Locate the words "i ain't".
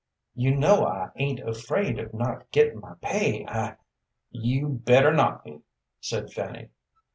0.87-1.41